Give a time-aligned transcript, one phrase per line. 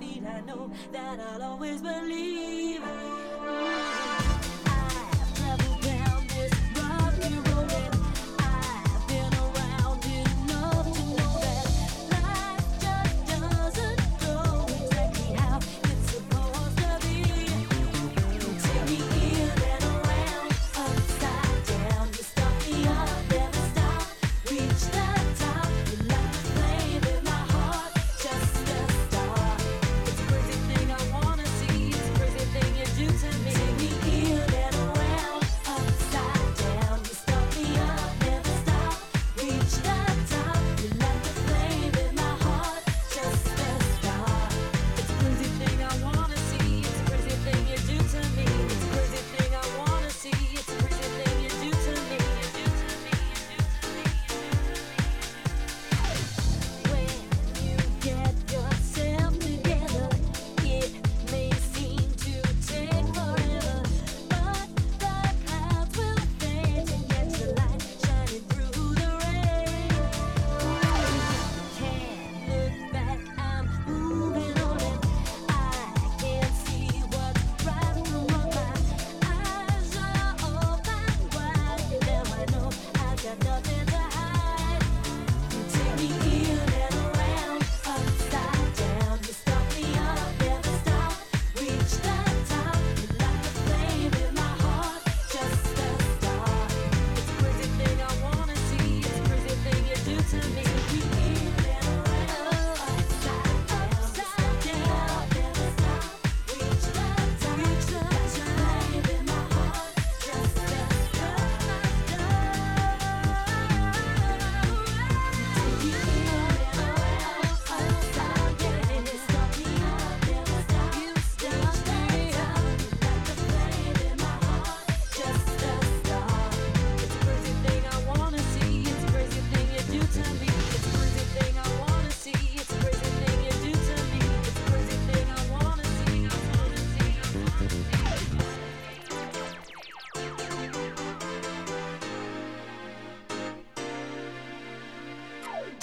[0.00, 1.35] feet, I know that I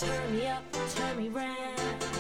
[0.06, 0.64] turn me up,
[0.96, 2.13] turn me round.